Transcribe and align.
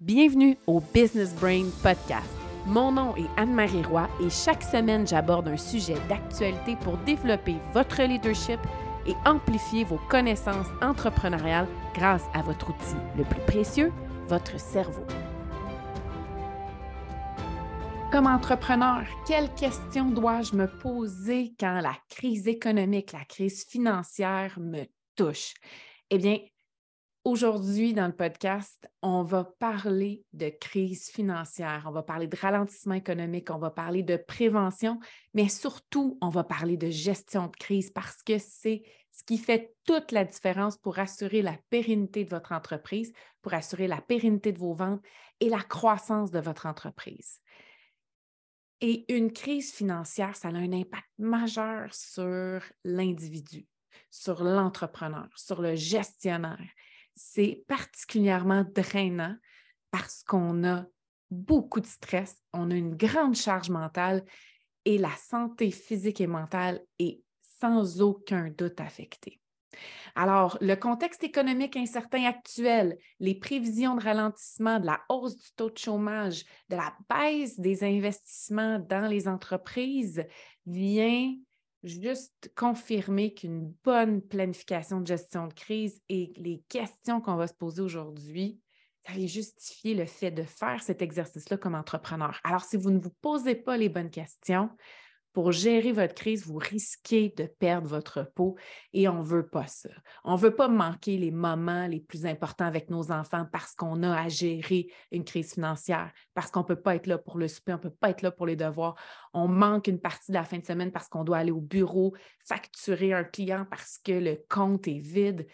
Bienvenue 0.00 0.56
au 0.66 0.80
Business 0.80 1.34
Brain 1.34 1.66
Podcast. 1.82 2.30
Mon 2.64 2.90
nom 2.90 3.14
est 3.16 3.28
Anne-Marie 3.36 3.82
Roy 3.82 4.08
et 4.24 4.30
chaque 4.30 4.62
semaine, 4.62 5.06
j'aborde 5.06 5.46
un 5.46 5.58
sujet 5.58 5.96
d'actualité 6.08 6.74
pour 6.76 6.96
développer 6.96 7.56
votre 7.74 8.00
leadership 8.02 8.58
et 9.06 9.12
amplifier 9.26 9.84
vos 9.84 10.00
connaissances 10.08 10.68
entrepreneuriales 10.80 11.68
grâce 11.92 12.24
à 12.32 12.40
votre 12.40 12.70
outil 12.70 12.96
le 13.18 13.24
plus 13.24 13.42
précieux, 13.42 13.92
votre 14.26 14.58
cerveau. 14.58 15.04
Comme 18.10 18.26
entrepreneur, 18.26 19.02
quelles 19.28 19.52
questions 19.52 20.08
dois-je 20.08 20.54
me 20.56 20.66
poser 20.66 21.52
quand 21.60 21.78
la 21.82 21.96
crise 22.08 22.48
économique, 22.48 23.12
la 23.12 23.26
crise 23.26 23.66
financière 23.66 24.58
me 24.58 24.84
touche? 25.14 25.52
Eh 26.08 26.16
bien, 26.16 26.38
Aujourd'hui, 27.24 27.92
dans 27.92 28.06
le 28.06 28.16
podcast, 28.16 28.90
on 29.02 29.24
va 29.24 29.44
parler 29.44 30.24
de 30.32 30.48
crise 30.48 31.10
financière, 31.10 31.84
on 31.86 31.90
va 31.90 32.02
parler 32.02 32.26
de 32.26 32.36
ralentissement 32.36 32.94
économique, 32.94 33.50
on 33.50 33.58
va 33.58 33.70
parler 33.70 34.02
de 34.02 34.16
prévention, 34.16 34.98
mais 35.34 35.50
surtout, 35.50 36.16
on 36.22 36.30
va 36.30 36.44
parler 36.44 36.78
de 36.78 36.88
gestion 36.88 37.48
de 37.48 37.56
crise 37.56 37.90
parce 37.90 38.22
que 38.22 38.38
c'est 38.38 38.84
ce 39.12 39.22
qui 39.22 39.36
fait 39.36 39.74
toute 39.84 40.12
la 40.12 40.24
différence 40.24 40.78
pour 40.78 40.98
assurer 40.98 41.42
la 41.42 41.58
pérennité 41.68 42.24
de 42.24 42.30
votre 42.30 42.52
entreprise, 42.52 43.12
pour 43.42 43.52
assurer 43.52 43.86
la 43.86 44.00
pérennité 44.00 44.52
de 44.52 44.58
vos 44.58 44.72
ventes 44.72 45.04
et 45.40 45.50
la 45.50 45.60
croissance 45.60 46.30
de 46.30 46.40
votre 46.40 46.64
entreprise. 46.64 47.42
Et 48.80 49.04
une 49.14 49.30
crise 49.30 49.74
financière, 49.74 50.36
ça 50.36 50.48
a 50.48 50.52
un 50.52 50.72
impact 50.72 51.10
majeur 51.18 51.92
sur 51.92 52.62
l'individu, 52.82 53.66
sur 54.10 54.42
l'entrepreneur, 54.42 55.28
sur 55.36 55.60
le 55.60 55.74
gestionnaire 55.74 56.64
c'est 57.14 57.64
particulièrement 57.66 58.64
drainant 58.74 59.36
parce 59.90 60.22
qu'on 60.22 60.64
a 60.64 60.86
beaucoup 61.30 61.80
de 61.80 61.86
stress, 61.86 62.36
on 62.52 62.70
a 62.70 62.74
une 62.74 62.96
grande 62.96 63.34
charge 63.34 63.70
mentale 63.70 64.24
et 64.84 64.98
la 64.98 65.14
santé 65.16 65.70
physique 65.70 66.20
et 66.20 66.26
mentale 66.26 66.80
est 66.98 67.20
sans 67.60 68.00
aucun 68.00 68.50
doute 68.50 68.80
affectée. 68.80 69.40
Alors, 70.14 70.58
le 70.60 70.74
contexte 70.74 71.22
économique 71.22 71.76
incertain 71.76 72.24
actuel, 72.24 72.98
les 73.20 73.36
prévisions 73.36 73.94
de 73.94 74.02
ralentissement, 74.02 74.80
de 74.80 74.86
la 74.86 75.00
hausse 75.08 75.36
du 75.36 75.50
taux 75.56 75.70
de 75.70 75.78
chômage, 75.78 76.44
de 76.68 76.76
la 76.76 76.92
baisse 77.08 77.58
des 77.60 77.84
investissements 77.84 78.80
dans 78.80 79.06
les 79.06 79.28
entreprises 79.28 80.24
vient 80.66 81.34
juste 81.82 82.52
confirmer 82.54 83.34
qu'une 83.34 83.72
bonne 83.84 84.20
planification 84.20 85.00
de 85.00 85.06
gestion 85.06 85.46
de 85.46 85.54
crise 85.54 86.00
et 86.08 86.32
les 86.36 86.62
questions 86.68 87.20
qu'on 87.20 87.36
va 87.36 87.46
se 87.46 87.54
poser 87.54 87.82
aujourd'hui, 87.82 88.60
ça 89.06 89.14
vient 89.14 89.26
justifier 89.26 89.94
le 89.94 90.04
fait 90.04 90.30
de 90.30 90.42
faire 90.42 90.82
cet 90.82 91.02
exercice-là 91.02 91.56
comme 91.56 91.74
entrepreneur. 91.74 92.38
Alors, 92.44 92.64
si 92.64 92.76
vous 92.76 92.90
ne 92.90 92.98
vous 92.98 93.12
posez 93.22 93.54
pas 93.54 93.76
les 93.76 93.88
bonnes 93.88 94.10
questions, 94.10 94.70
pour 95.32 95.52
gérer 95.52 95.92
votre 95.92 96.14
crise, 96.14 96.46
vous 96.46 96.58
risquez 96.58 97.32
de 97.36 97.44
perdre 97.44 97.86
votre 97.88 98.22
peau 98.34 98.56
et 98.92 99.08
on 99.08 99.20
ne 99.20 99.24
veut 99.24 99.46
pas 99.46 99.66
ça. 99.66 99.90
On 100.24 100.32
ne 100.32 100.40
veut 100.40 100.54
pas 100.54 100.68
manquer 100.68 101.16
les 101.16 101.30
moments 101.30 101.86
les 101.86 102.00
plus 102.00 102.26
importants 102.26 102.66
avec 102.66 102.90
nos 102.90 103.12
enfants 103.12 103.46
parce 103.52 103.74
qu'on 103.74 104.02
a 104.02 104.22
à 104.22 104.28
gérer 104.28 104.88
une 105.12 105.24
crise 105.24 105.54
financière, 105.54 106.10
parce 106.34 106.50
qu'on 106.50 106.60
ne 106.60 106.66
peut 106.66 106.80
pas 106.80 106.96
être 106.96 107.06
là 107.06 107.18
pour 107.18 107.38
le 107.38 107.48
souper, 107.48 107.72
on 107.72 107.76
ne 107.76 107.82
peut 107.82 107.90
pas 107.90 108.10
être 108.10 108.22
là 108.22 108.30
pour 108.30 108.46
les 108.46 108.56
devoirs. 108.56 108.96
On 109.32 109.46
manque 109.46 109.86
une 109.86 110.00
partie 110.00 110.32
de 110.32 110.36
la 110.36 110.44
fin 110.44 110.58
de 110.58 110.66
semaine 110.66 110.90
parce 110.90 111.08
qu'on 111.08 111.24
doit 111.24 111.38
aller 111.38 111.52
au 111.52 111.60
bureau, 111.60 112.14
facturer 112.44 113.12
un 113.12 113.24
client 113.24 113.66
parce 113.70 113.98
que 114.04 114.12
le 114.12 114.42
compte 114.48 114.88
est 114.88 114.98
vide 114.98 115.46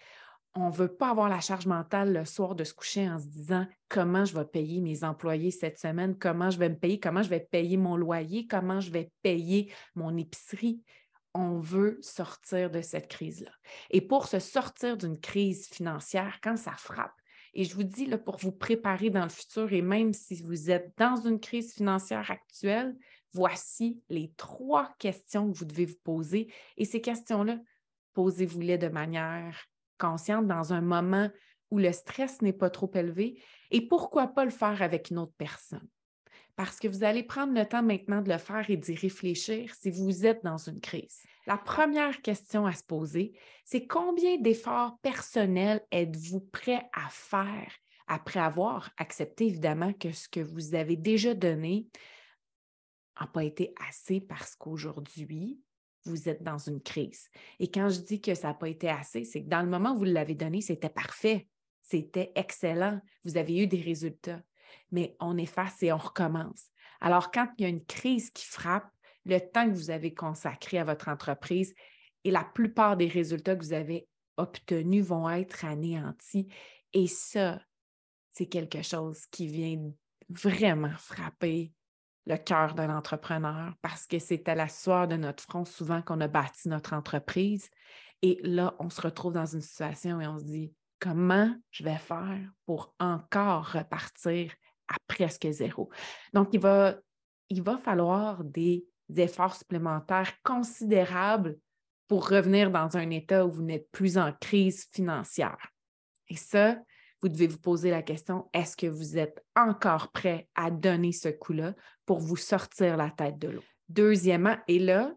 on 0.56 0.70
ne 0.70 0.74
veut 0.74 0.88
pas 0.88 1.10
avoir 1.10 1.28
la 1.28 1.40
charge 1.40 1.66
mentale 1.66 2.12
le 2.12 2.24
soir 2.24 2.54
de 2.54 2.64
se 2.64 2.72
coucher 2.72 3.08
en 3.08 3.18
se 3.18 3.26
disant 3.26 3.66
comment 3.88 4.24
je 4.24 4.34
vais 4.34 4.44
payer 4.44 4.80
mes 4.80 5.04
employés 5.04 5.50
cette 5.50 5.78
semaine, 5.78 6.16
comment 6.16 6.50
je 6.50 6.58
vais 6.58 6.70
me 6.70 6.78
payer, 6.78 6.98
comment 6.98 7.22
je 7.22 7.28
vais 7.28 7.40
payer 7.40 7.76
mon 7.76 7.96
loyer, 7.96 8.46
comment 8.46 8.80
je 8.80 8.90
vais 8.90 9.10
payer 9.22 9.72
mon 9.94 10.16
épicerie. 10.16 10.82
On 11.34 11.58
veut 11.58 11.98
sortir 12.00 12.70
de 12.70 12.80
cette 12.80 13.08
crise-là. 13.08 13.50
Et 13.90 14.00
pour 14.00 14.26
se 14.26 14.38
sortir 14.38 14.96
d'une 14.96 15.20
crise 15.20 15.66
financière, 15.66 16.38
quand 16.42 16.56
ça 16.56 16.72
frappe, 16.72 17.12
et 17.52 17.64
je 17.64 17.74
vous 17.74 17.84
dis, 17.84 18.06
là, 18.06 18.18
pour 18.18 18.36
vous 18.36 18.52
préparer 18.52 19.10
dans 19.10 19.22
le 19.22 19.30
futur, 19.30 19.72
et 19.72 19.82
même 19.82 20.12
si 20.12 20.42
vous 20.42 20.70
êtes 20.70 20.92
dans 20.98 21.16
une 21.16 21.40
crise 21.40 21.72
financière 21.74 22.30
actuelle, 22.30 22.94
voici 23.32 24.02
les 24.08 24.32
trois 24.36 24.94
questions 24.98 25.50
que 25.50 25.56
vous 25.56 25.64
devez 25.64 25.86
vous 25.86 25.98
poser. 26.04 26.52
Et 26.76 26.84
ces 26.84 27.00
questions-là, 27.00 27.58
posez-vous-les 28.12 28.76
de 28.76 28.88
manière 28.88 29.58
consciente 29.98 30.46
dans 30.46 30.72
un 30.72 30.80
moment 30.80 31.30
où 31.70 31.78
le 31.78 31.92
stress 31.92 32.42
n'est 32.42 32.52
pas 32.52 32.70
trop 32.70 32.90
élevé 32.94 33.42
et 33.70 33.86
pourquoi 33.86 34.28
pas 34.28 34.44
le 34.44 34.50
faire 34.50 34.82
avec 34.82 35.10
une 35.10 35.18
autre 35.18 35.34
personne? 35.36 35.88
Parce 36.54 36.78
que 36.78 36.88
vous 36.88 37.04
allez 37.04 37.22
prendre 37.22 37.52
le 37.52 37.66
temps 37.66 37.82
maintenant 37.82 38.22
de 38.22 38.32
le 38.32 38.38
faire 38.38 38.68
et 38.70 38.76
d'y 38.76 38.94
réfléchir 38.94 39.74
si 39.74 39.90
vous 39.90 40.24
êtes 40.24 40.42
dans 40.42 40.56
une 40.56 40.80
crise. 40.80 41.22
La 41.46 41.58
première 41.58 42.22
question 42.22 42.66
à 42.66 42.72
se 42.72 42.82
poser, 42.82 43.38
c'est 43.64 43.86
combien 43.86 44.38
d'efforts 44.38 44.98
personnels 45.02 45.84
êtes-vous 45.90 46.40
prêt 46.40 46.88
à 46.94 47.08
faire 47.10 47.70
après 48.06 48.40
avoir 48.40 48.90
accepté 48.96 49.46
évidemment 49.46 49.92
que 49.92 50.12
ce 50.12 50.28
que 50.28 50.40
vous 50.40 50.74
avez 50.74 50.96
déjà 50.96 51.34
donné 51.34 51.88
n'a 53.20 53.26
pas 53.26 53.44
été 53.44 53.74
assez 53.88 54.20
parce 54.20 54.54
qu'aujourd'hui, 54.56 55.60
vous 56.06 56.28
êtes 56.28 56.42
dans 56.42 56.58
une 56.58 56.80
crise. 56.80 57.28
Et 57.58 57.70
quand 57.70 57.88
je 57.88 58.00
dis 58.00 58.20
que 58.20 58.34
ça 58.34 58.48
n'a 58.48 58.54
pas 58.54 58.68
été 58.68 58.88
assez, 58.88 59.24
c'est 59.24 59.42
que 59.42 59.48
dans 59.48 59.62
le 59.62 59.68
moment 59.68 59.92
où 59.92 59.98
vous 59.98 60.04
l'avez 60.04 60.34
donné, 60.34 60.60
c'était 60.60 60.88
parfait, 60.88 61.48
c'était 61.82 62.32
excellent, 62.34 63.00
vous 63.24 63.36
avez 63.36 63.62
eu 63.62 63.66
des 63.66 63.80
résultats. 63.80 64.42
Mais 64.90 65.16
on 65.20 65.36
efface 65.36 65.82
et 65.82 65.92
on 65.92 65.98
recommence. 65.98 66.70
Alors, 67.00 67.30
quand 67.30 67.48
il 67.58 67.62
y 67.62 67.66
a 67.66 67.68
une 67.68 67.84
crise 67.84 68.30
qui 68.30 68.46
frappe, 68.46 68.88
le 69.24 69.38
temps 69.38 69.68
que 69.68 69.74
vous 69.74 69.90
avez 69.90 70.14
consacré 70.14 70.78
à 70.78 70.84
votre 70.84 71.08
entreprise 71.08 71.74
et 72.24 72.30
la 72.30 72.44
plupart 72.44 72.96
des 72.96 73.08
résultats 73.08 73.56
que 73.56 73.64
vous 73.64 73.72
avez 73.72 74.08
obtenus 74.36 75.04
vont 75.04 75.28
être 75.28 75.64
anéantis. 75.64 76.48
Et 76.92 77.06
ça, 77.06 77.60
c'est 78.32 78.46
quelque 78.46 78.82
chose 78.82 79.26
qui 79.26 79.46
vient 79.46 79.90
vraiment 80.28 80.96
frapper 80.98 81.72
le 82.26 82.36
cœur 82.36 82.74
d'un 82.74 82.94
entrepreneur 82.94 83.72
parce 83.82 84.06
que 84.06 84.18
c'est 84.18 84.48
à 84.48 84.54
la 84.54 84.68
sueur 84.68 85.08
de 85.08 85.16
notre 85.16 85.42
front 85.42 85.64
souvent 85.64 86.02
qu'on 86.02 86.20
a 86.20 86.28
bâti 86.28 86.68
notre 86.68 86.92
entreprise. 86.92 87.70
Et 88.22 88.40
là, 88.42 88.74
on 88.78 88.90
se 88.90 89.00
retrouve 89.00 89.32
dans 89.32 89.46
une 89.46 89.60
situation 89.60 90.20
et 90.20 90.26
on 90.26 90.38
se 90.38 90.44
dit, 90.44 90.72
comment 90.98 91.54
je 91.70 91.84
vais 91.84 91.98
faire 91.98 92.40
pour 92.64 92.94
encore 92.98 93.72
repartir 93.72 94.52
à 94.88 94.96
presque 95.06 95.48
zéro? 95.50 95.90
Donc, 96.32 96.48
il 96.52 96.60
va, 96.60 96.96
il 97.48 97.62
va 97.62 97.78
falloir 97.78 98.42
des 98.42 98.86
efforts 99.14 99.54
supplémentaires 99.54 100.32
considérables 100.42 101.56
pour 102.08 102.28
revenir 102.28 102.70
dans 102.70 102.96
un 102.96 103.10
état 103.10 103.46
où 103.46 103.50
vous 103.50 103.62
n'êtes 103.62 103.90
plus 103.90 104.18
en 104.18 104.32
crise 104.32 104.88
financière. 104.92 105.72
Et 106.28 106.36
ça, 106.36 106.76
vous 107.22 107.28
devez 107.28 107.46
vous 107.46 107.58
poser 107.58 107.90
la 107.90 108.02
question, 108.02 108.48
est-ce 108.52 108.76
que 108.76 108.86
vous 108.86 109.16
êtes 109.16 109.44
encore 109.54 110.12
prêt 110.12 110.48
à 110.54 110.70
donner 110.70 111.12
ce 111.12 111.28
coup-là 111.28 111.74
pour 112.06 112.20
vous 112.20 112.36
sortir 112.36 112.96
la 112.96 113.10
tête 113.10 113.38
de 113.38 113.48
l'eau? 113.48 113.64
Deuxièmement, 113.88 114.56
et 114.68 114.78
là, 114.78 115.12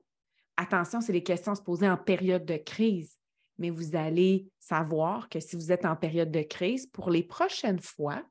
attention, 0.57 1.01
c'est 1.01 1.13
les 1.13 1.23
questions 1.23 1.53
à 1.53 1.55
se 1.55 1.61
poser 1.61 1.89
en 1.89 1.97
période 1.97 2.45
de 2.45 2.57
crise, 2.57 3.17
mais 3.57 3.69
vous 3.69 3.95
allez 3.95 4.50
savoir 4.59 5.29
que 5.29 5.39
si 5.39 5.55
vous 5.55 5.72
êtes 5.72 5.85
en 5.85 5.95
période 5.95 6.31
de 6.31 6.41
crise, 6.41 6.88
pour 6.88 7.09
les 7.09 7.23
prochaines 7.23 7.79
fois, 7.79 8.23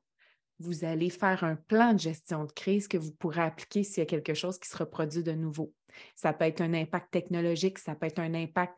vous 0.59 0.83
allez 0.83 1.09
faire 1.09 1.43
un 1.43 1.55
plan 1.55 1.93
de 1.93 1.99
gestion 1.99 2.43
de 2.43 2.51
crise 2.51 2.87
que 2.87 2.97
vous 2.97 3.13
pourrez 3.13 3.41
appliquer 3.41 3.83
s'il 3.83 3.99
y 3.99 4.01
a 4.01 4.05
quelque 4.05 4.33
chose 4.33 4.59
qui 4.59 4.67
se 4.67 4.77
reproduit 4.77 5.23
de 5.23 5.31
nouveau. 5.31 5.73
Ça 6.15 6.33
peut 6.33 6.45
être 6.45 6.61
un 6.61 6.73
impact 6.73 7.11
technologique, 7.11 7.79
ça 7.79 7.95
peut 7.95 8.07
être 8.07 8.19
un 8.19 8.33
impact 8.33 8.75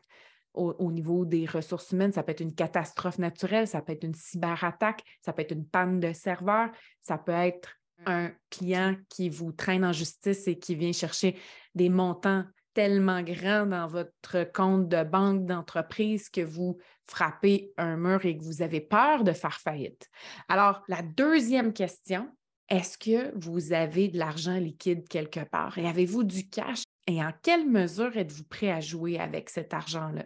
au, 0.54 0.92
niveau 0.92 1.24
des 1.24 1.46
ressources 1.46 1.90
humaines. 1.92 2.12
Ça 2.12 2.22
peut 2.22 2.32
être 2.32 2.40
une 2.40 2.54
catastrophe 2.54 3.18
naturelle, 3.18 3.66
ça 3.66 3.80
peut 3.80 3.92
être 3.92 4.04
une 4.04 4.14
cyberattaque, 4.14 5.02
ça 5.20 5.32
peut 5.32 5.42
être 5.42 5.52
une 5.52 5.66
panne 5.66 6.00
de 6.00 6.12
serveur, 6.12 6.70
ça 7.00 7.18
peut 7.18 7.32
être. 7.32 7.78
Un 8.06 8.30
client 8.50 8.96
qui 9.08 9.28
vous 9.28 9.52
traîne 9.52 9.84
en 9.84 9.92
justice 9.92 10.46
et 10.48 10.58
qui 10.58 10.74
vient 10.74 10.92
chercher 10.92 11.36
des 11.74 11.88
montants 11.88 12.44
tellement 12.74 13.22
grands 13.22 13.66
dans 13.66 13.86
votre 13.86 14.50
compte 14.52 14.88
de 14.88 15.04
banque 15.04 15.44
d'entreprise 15.44 16.30
que 16.30 16.40
vous 16.40 16.78
frappez 17.06 17.72
un 17.76 17.96
mur 17.96 18.24
et 18.24 18.36
que 18.36 18.42
vous 18.42 18.62
avez 18.62 18.80
peur 18.80 19.24
de 19.24 19.32
faire 19.32 19.60
faillite. 19.60 20.08
Alors, 20.48 20.82
la 20.88 21.02
deuxième 21.02 21.72
question, 21.72 22.28
est-ce 22.68 22.96
que 22.96 23.36
vous 23.36 23.72
avez 23.72 24.08
de 24.08 24.18
l'argent 24.18 24.56
liquide 24.56 25.06
quelque 25.08 25.44
part? 25.44 25.76
Et 25.76 25.86
avez-vous 25.86 26.24
du 26.24 26.48
cash? 26.48 26.84
Et 27.06 27.22
en 27.22 27.32
quelle 27.42 27.68
mesure 27.68 28.16
êtes-vous 28.16 28.44
prêt 28.44 28.70
à 28.70 28.80
jouer 28.80 29.18
avec 29.18 29.50
cet 29.50 29.74
argent-là? 29.74 30.24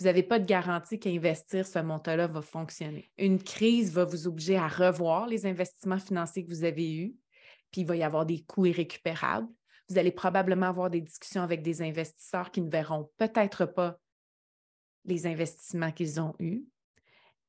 vous 0.00 0.06
n'avez 0.06 0.22
pas 0.22 0.38
de 0.38 0.46
garantie 0.46 0.98
qu'investir 0.98 1.66
ce 1.66 1.78
montant-là 1.78 2.26
va 2.26 2.40
fonctionner. 2.40 3.10
Une 3.18 3.40
crise 3.40 3.92
va 3.92 4.06
vous 4.06 4.26
obliger 4.26 4.56
à 4.56 4.66
revoir 4.66 5.26
les 5.26 5.44
investissements 5.44 5.98
financiers 5.98 6.42
que 6.42 6.48
vous 6.48 6.64
avez 6.64 6.90
eus, 6.90 7.14
puis 7.70 7.82
il 7.82 7.86
va 7.86 7.96
y 7.96 8.02
avoir 8.02 8.26
des 8.26 8.42
coûts 8.42 8.66
irrécupérables. 8.66 9.48
Vous 9.88 9.98
allez 9.98 10.12
probablement 10.12 10.66
avoir 10.66 10.90
des 10.90 11.00
discussions 11.00 11.42
avec 11.42 11.62
des 11.62 11.82
investisseurs 11.82 12.50
qui 12.50 12.60
ne 12.60 12.70
verront 12.70 13.10
peut-être 13.16 13.66
pas 13.66 13.98
les 15.04 15.26
investissements 15.26 15.92
qu'ils 15.92 16.20
ont 16.20 16.34
eus. 16.38 16.64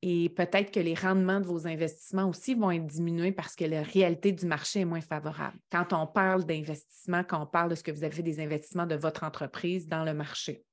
Et 0.04 0.30
peut-être 0.30 0.72
que 0.72 0.80
les 0.80 0.96
rendements 0.96 1.40
de 1.40 1.46
vos 1.46 1.68
investissements 1.68 2.28
aussi 2.28 2.56
vont 2.56 2.72
être 2.72 2.88
diminués 2.88 3.32
parce 3.32 3.56
que 3.56 3.66
la 3.66 3.84
réalité 3.84 4.32
du 4.32 4.48
marché 4.48 4.80
est 4.80 4.86
moins 4.86 5.02
favorable. 5.02 5.60
Quand 5.72 5.94
on 5.94 6.08
parle 6.08 6.44
d'investissement, 6.44 7.24
quand 7.24 7.44
on 7.44 7.46
parle 7.46 7.70
de 7.70 7.76
ce 7.76 7.84
que 7.84 7.92
vous 7.92 8.04
avez 8.04 8.16
fait 8.16 8.24
des 8.24 8.40
investissements 8.40 8.88
de 8.88 8.96
votre 8.96 9.24
entreprise 9.24 9.88
dans 9.88 10.04
le 10.04 10.16
marché. 10.16 10.64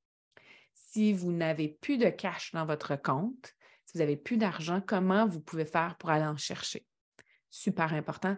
Si 0.74 1.12
vous 1.12 1.32
n'avez 1.32 1.68
plus 1.68 1.98
de 1.98 2.08
cash 2.08 2.52
dans 2.52 2.64
votre 2.64 2.96
compte, 2.96 3.52
si 3.84 3.92
vous 3.94 3.98
n'avez 3.98 4.16
plus 4.16 4.38
d'argent, 4.38 4.80
comment 4.86 5.26
vous 5.26 5.40
pouvez 5.40 5.66
faire 5.66 5.96
pour 5.98 6.08
aller 6.08 6.24
en 6.24 6.38
chercher? 6.38 6.86
Super 7.50 7.92
important 7.92 8.36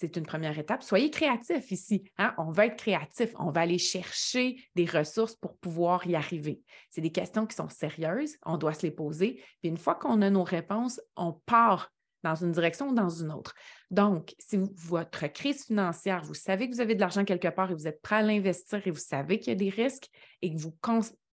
c'est 0.00 0.16
une 0.16 0.26
première 0.26 0.56
étape. 0.56 0.84
Soyez 0.84 1.10
créatif 1.10 1.72
ici. 1.72 2.04
Hein. 2.18 2.32
On 2.38 2.52
va 2.52 2.66
être 2.66 2.76
créatif. 2.76 3.30
On 3.36 3.50
va 3.50 3.62
aller 3.62 3.78
chercher 3.78 4.62
des 4.76 4.84
ressources 4.84 5.34
pour 5.34 5.56
pouvoir 5.56 6.06
y 6.06 6.14
arriver. 6.14 6.60
C'est 6.88 7.00
des 7.00 7.10
questions 7.10 7.46
qui 7.46 7.56
sont 7.56 7.68
sérieuses. 7.68 8.36
On 8.46 8.58
doit 8.58 8.74
se 8.74 8.82
les 8.82 8.92
poser. 8.92 9.42
Puis 9.60 9.70
une 9.70 9.76
fois 9.76 9.96
qu'on 9.96 10.22
a 10.22 10.30
nos 10.30 10.44
réponses, 10.44 11.00
on 11.16 11.32
part 11.32 11.90
dans 12.22 12.36
une 12.36 12.52
direction 12.52 12.90
ou 12.90 12.94
dans 12.94 13.08
une 13.08 13.32
autre. 13.32 13.54
Donc, 13.90 14.34
si 14.38 14.58
votre 14.74 15.26
crise 15.28 15.64
financière, 15.64 16.22
vous 16.22 16.34
savez 16.34 16.68
que 16.68 16.74
vous 16.74 16.80
avez 16.80 16.94
de 16.94 17.00
l'argent 17.00 17.24
quelque 17.24 17.48
part 17.48 17.70
et 17.70 17.74
vous 17.74 17.88
êtes 17.88 18.00
prêt 18.00 18.16
à 18.16 18.22
l'investir 18.22 18.80
et 18.86 18.90
vous 18.90 18.98
savez 18.98 19.40
qu'il 19.40 19.48
y 19.48 19.52
a 19.52 19.58
des 19.58 19.70
risques 19.70 20.08
et 20.42 20.54
que, 20.54 20.60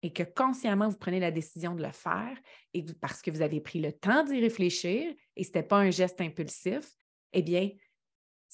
et 0.03 0.13
consciemment 0.35 0.89
vous 0.89 0.97
prenez 0.97 1.21
la 1.21 1.31
décision 1.31 1.75
de 1.75 1.83
le 1.83 1.93
faire 1.93 2.37
et 2.73 2.85
parce 3.01 3.21
que 3.21 3.31
vous 3.31 3.43
avez 3.43 3.61
pris 3.61 3.81
le 3.81 3.93
temps 3.93 4.25
d'y 4.25 4.41
réfléchir 4.41 5.13
et 5.37 5.45
ce 5.45 5.49
n'était 5.49 5.63
pas 5.63 5.79
un 5.79 5.91
geste 5.91 6.21
impulsif, 6.21 6.85
eh 7.33 7.43
bien, 7.43 7.71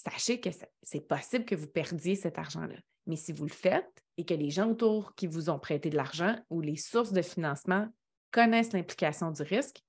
sachez 0.02 0.40
que 0.40 0.50
c'est 0.82 1.06
possible 1.06 1.44
que 1.44 1.54
vous 1.54 1.66
perdiez 1.66 2.14
cet 2.14 2.38
argent-là. 2.38 2.76
Mais 3.06 3.16
si 3.16 3.32
vous 3.32 3.44
le 3.44 3.52
faites 3.52 4.04
et 4.16 4.24
que 4.24 4.34
les 4.34 4.50
gens 4.50 4.70
autour 4.70 5.14
qui 5.14 5.26
vous 5.26 5.50
ont 5.50 5.58
prêté 5.58 5.90
de 5.90 5.96
l'argent 5.96 6.36
ou 6.50 6.60
les 6.60 6.76
sources 6.76 7.12
de 7.12 7.22
financement 7.22 7.88
connaissent 8.30 8.72
l'implication 8.72 9.30
du 9.30 9.42
risque, 9.42 9.82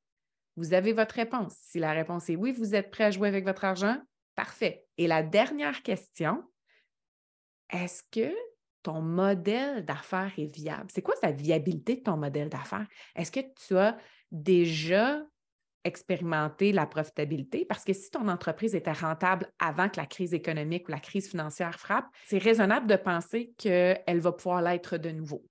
vous 0.58 0.74
avez 0.74 0.94
votre 0.94 1.16
réponse. 1.16 1.56
Si 1.58 1.80
la 1.80 1.94
réponse 1.94 2.30
est 2.30 2.36
oui, 2.36 2.52
vous 2.52 2.76
êtes 2.76 2.92
prêt 2.92 3.06
à 3.06 3.12
jouer 3.12 3.28
avec 3.28 3.46
votre 3.46 3.64
argent, 3.64 3.98
parfait. 4.36 4.86
Et 4.98 5.08
la 5.08 5.24
dernière 5.24 5.82
question, 5.84 6.44
est-ce 7.70 8.04
que 8.12 8.34
ton 8.84 9.02
modèle 9.02 9.86
d'affaires 9.86 10.34
est 10.38 10.54
viable? 10.54 10.90
C'est 10.92 11.02
quoi 11.02 11.16
la 11.24 11.32
viabilité 11.32 11.98
de 11.98 12.02
ton 12.02 12.18
modèle 12.18 12.50
d'affaires? 12.50 12.88
Est-ce 13.16 13.32
que 13.32 13.40
tu 13.66 13.78
as 13.78 13.98
déjà 14.32 15.22
expérimenter 15.84 16.72
la 16.72 16.86
profitabilité 16.86 17.66
parce 17.66 17.84
que 17.84 17.94
si 17.94 18.10
ton 18.12 18.28
entreprise 18.28 18.76
était 18.76 18.92
rentable 18.92 19.52
avant 19.60 19.90
que 19.90 20.00
la 20.00 20.06
crise 20.06 20.34
économique 20.34 20.88
ou 20.88 20.92
la 20.92 21.00
crise 21.00 21.30
financière 21.30 21.80
frappe, 21.80 22.08
c'est 22.26 22.38
raisonnable 22.38 22.88
de 22.88 22.96
penser 22.96 23.54
qu'elle 23.58 24.20
va 24.20 24.32
pouvoir 24.32 24.62
l'être 24.62 24.98
de 24.98 25.10
nouveau. 25.10 25.44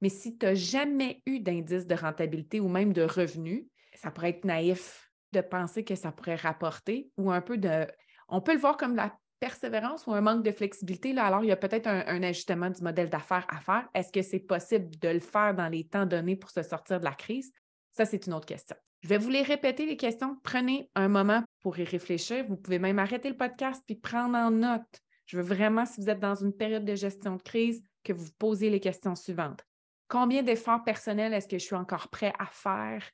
Mais 0.00 0.08
si 0.08 0.36
tu 0.36 0.46
n'as 0.46 0.54
jamais 0.54 1.22
eu 1.26 1.40
d'indice 1.40 1.86
de 1.86 1.94
rentabilité 1.94 2.60
ou 2.60 2.68
même 2.68 2.92
de 2.92 3.02
revenus, 3.02 3.64
ça 3.94 4.10
pourrait 4.10 4.30
être 4.30 4.44
naïf 4.44 5.10
de 5.32 5.40
penser 5.40 5.84
que 5.84 5.94
ça 5.94 6.12
pourrait 6.12 6.36
rapporter 6.36 7.10
ou 7.16 7.30
un 7.30 7.40
peu 7.40 7.58
de... 7.58 7.86
On 8.28 8.40
peut 8.40 8.52
le 8.52 8.60
voir 8.60 8.76
comme 8.76 8.96
la 8.96 9.16
persévérance 9.40 10.06
ou 10.06 10.12
un 10.12 10.20
manque 10.20 10.44
de 10.44 10.50
flexibilité. 10.50 11.12
Là, 11.12 11.26
alors, 11.26 11.44
il 11.44 11.48
y 11.48 11.52
a 11.52 11.56
peut-être 11.56 11.86
un, 11.86 12.02
un 12.06 12.22
ajustement 12.22 12.70
du 12.70 12.82
modèle 12.82 13.10
d'affaires 13.10 13.46
à 13.48 13.60
faire. 13.60 13.88
Est-ce 13.94 14.12
que 14.12 14.22
c'est 14.22 14.40
possible 14.40 14.96
de 14.98 15.08
le 15.08 15.20
faire 15.20 15.54
dans 15.54 15.68
les 15.68 15.86
temps 15.86 16.06
donnés 16.06 16.36
pour 16.36 16.50
se 16.50 16.62
sortir 16.62 16.98
de 16.98 17.04
la 17.04 17.12
crise? 17.12 17.52
Ça, 17.92 18.04
c'est 18.04 18.26
une 18.26 18.32
autre 18.32 18.46
question. 18.46 18.76
Je 19.04 19.08
vais 19.10 19.18
vous 19.18 19.28
les 19.28 19.42
répéter, 19.42 19.84
les 19.84 19.98
questions. 19.98 20.38
Prenez 20.42 20.88
un 20.94 21.08
moment 21.08 21.44
pour 21.60 21.78
y 21.78 21.84
réfléchir. 21.84 22.46
Vous 22.48 22.56
pouvez 22.56 22.78
même 22.78 22.98
arrêter 22.98 23.28
le 23.28 23.36
podcast 23.36 23.82
puis 23.84 23.96
prendre 23.96 24.34
en 24.34 24.50
note. 24.50 25.02
Je 25.26 25.36
veux 25.36 25.42
vraiment, 25.42 25.84
si 25.84 26.00
vous 26.00 26.08
êtes 26.08 26.20
dans 26.20 26.34
une 26.34 26.54
période 26.54 26.86
de 26.86 26.94
gestion 26.94 27.36
de 27.36 27.42
crise, 27.42 27.84
que 28.02 28.14
vous 28.14 28.30
posiez 28.38 28.70
les 28.70 28.80
questions 28.80 29.14
suivantes. 29.14 29.60
Combien 30.08 30.42
d'efforts 30.42 30.84
personnels 30.84 31.34
est-ce 31.34 31.46
que 31.46 31.58
je 31.58 31.64
suis 31.66 31.74
encore 31.74 32.08
prêt 32.08 32.32
à 32.38 32.46
faire 32.46 33.06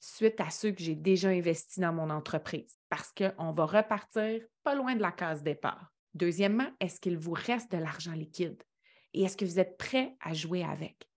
suite 0.00 0.40
à 0.40 0.50
ceux 0.50 0.72
que 0.72 0.82
j'ai 0.82 0.96
déjà 0.96 1.28
investis 1.28 1.78
dans 1.78 1.92
mon 1.92 2.10
entreprise? 2.10 2.76
Parce 2.88 3.12
qu'on 3.12 3.52
va 3.52 3.64
repartir 3.64 4.42
pas 4.64 4.74
loin 4.74 4.96
de 4.96 5.02
la 5.02 5.12
case 5.12 5.44
départ. 5.44 5.92
Deuxièmement, 6.14 6.68
est-ce 6.80 6.98
qu'il 6.98 7.16
vous 7.16 7.34
reste 7.34 7.70
de 7.70 7.78
l'argent 7.78 8.12
liquide? 8.12 8.60
Et 9.14 9.22
est-ce 9.22 9.36
que 9.36 9.44
vous 9.44 9.60
êtes 9.60 9.78
prêt 9.78 10.16
à 10.18 10.34
jouer 10.34 10.64
avec? 10.64 11.08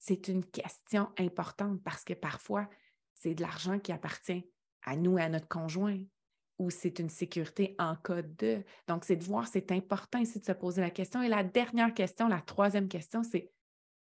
C'est 0.00 0.26
une 0.26 0.44
question 0.44 1.10
importante 1.16 1.80
parce 1.84 2.02
que 2.02 2.14
parfois, 2.14 2.68
c'est 3.20 3.34
de 3.34 3.42
l'argent 3.42 3.78
qui 3.78 3.92
appartient 3.92 4.44
à 4.82 4.96
nous 4.96 5.18
et 5.18 5.22
à 5.22 5.28
notre 5.28 5.48
conjoint, 5.48 5.98
ou 6.58 6.70
c'est 6.70 6.98
une 6.98 7.08
sécurité 7.08 7.74
en 7.78 7.96
cas 7.96 8.22
de. 8.22 8.64
Donc, 8.86 9.04
c'est 9.04 9.16
de 9.16 9.24
voir, 9.24 9.46
c'est 9.46 9.70
important 9.72 10.18
ici 10.18 10.40
de 10.40 10.44
se 10.44 10.52
poser 10.52 10.80
la 10.80 10.90
question. 10.90 11.22
Et 11.22 11.28
la 11.28 11.44
dernière 11.44 11.94
question, 11.94 12.28
la 12.28 12.40
troisième 12.40 12.88
question, 12.88 13.22
c'est 13.22 13.52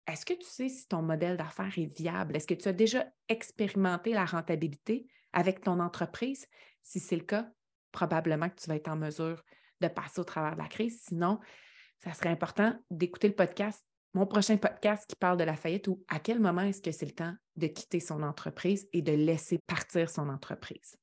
est-ce 0.06 0.24
que 0.24 0.34
tu 0.34 0.46
sais 0.46 0.68
si 0.68 0.88
ton 0.88 1.02
modèle 1.02 1.36
d'affaires 1.36 1.78
est 1.78 1.94
viable? 1.94 2.36
Est-ce 2.36 2.46
que 2.46 2.54
tu 2.54 2.68
as 2.68 2.72
déjà 2.72 3.06
expérimenté 3.28 4.12
la 4.12 4.24
rentabilité 4.24 5.06
avec 5.32 5.60
ton 5.60 5.80
entreprise? 5.80 6.46
Si 6.82 6.98
c'est 6.98 7.16
le 7.16 7.24
cas, 7.24 7.50
probablement 7.92 8.48
que 8.48 8.60
tu 8.60 8.68
vas 8.68 8.76
être 8.76 8.88
en 8.88 8.96
mesure 8.96 9.44
de 9.80 9.88
passer 9.88 10.20
au 10.20 10.24
travers 10.24 10.54
de 10.54 10.62
la 10.62 10.68
crise. 10.68 11.02
Sinon, 11.02 11.38
ça 11.98 12.14
serait 12.14 12.30
important 12.30 12.74
d'écouter 12.90 13.28
le 13.28 13.34
podcast 13.34 13.84
mon 14.14 14.26
prochain 14.26 14.56
podcast 14.56 15.04
qui 15.08 15.16
parle 15.16 15.36
de 15.36 15.44
la 15.44 15.56
faillite 15.56 15.88
ou 15.88 16.02
à 16.08 16.18
quel 16.18 16.40
moment 16.40 16.62
est-ce 16.62 16.82
que 16.82 16.92
c'est 16.92 17.06
le 17.06 17.12
temps 17.12 17.34
de 17.56 17.66
quitter 17.66 18.00
son 18.00 18.22
entreprise 18.22 18.88
et 18.92 19.02
de 19.02 19.12
laisser 19.12 19.58
partir 19.66 20.08
son 20.08 20.28
entreprise? 20.28 20.96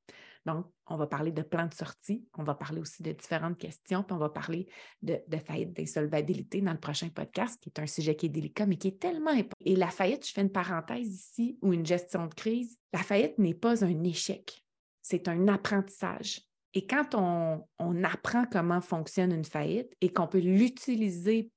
Donc, 0.46 0.68
on 0.86 0.98
va 0.98 1.07
parler 1.07 1.31
de 1.31 1.42
plans 1.42 1.66
de 1.66 1.74
sortie, 1.74 2.24
on 2.38 2.44
va 2.44 2.54
parler 2.54 2.80
aussi 2.80 3.02
de 3.02 3.12
différentes 3.12 3.57
questions, 3.57 4.04
puis 4.04 4.13
on 4.13 4.19
va 4.19 4.30
parler 4.30 4.68
de, 5.02 5.19
de 5.28 5.38
faillite, 5.38 5.74
d'insolvabilité 5.74 6.62
dans 6.62 6.72
le 6.72 6.80
prochain 6.80 7.10
podcast, 7.10 7.60
qui 7.60 7.69
est 7.69 7.81
un 7.81 7.88
sujet 7.88 8.16
qui 8.16 8.28
est 8.28 8.30
délicat, 8.30 8.68
mais 8.68 8.78
qui 8.78 8.90
est 8.90 9.00
tellement 9.00 9.31
important. 9.31 9.56
Et 9.62 9.75
la 9.75 9.90
faillite, 9.90 10.28
je 10.28 10.34
fais 10.34 10.42
une 10.42 10.51
parenthèse 10.51 11.08
ici, 11.08 11.58
ou 11.63 11.74
une 11.74 11.86
gestion 11.86 12.28
de 12.28 12.34
crise, 12.36 12.78
la 12.94 13.00
faillite 13.00 13.40
n'est 13.40 13.56
pas 13.56 13.84
un 13.84 14.04
échec, 14.04 14.63
c'est 15.01 15.28
un 15.28 15.48
apprentissage. 15.48 16.42
Et 16.75 16.86
quand 16.86 17.16
on, 17.16 17.66
on 17.80 18.04
apprend 18.04 18.46
comment 18.46 18.81
fonctionne 18.81 19.31
une 19.31 19.46
faillite 19.46 19.92
et 20.01 20.10
qu'on 20.10 20.28
peut 20.28 20.40
l'utiliser 20.40 21.50